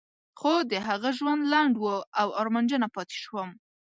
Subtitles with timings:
[0.39, 1.85] خو د هغه ژوند لنډ و
[2.21, 3.49] او ارمانجنه پاتې شوم.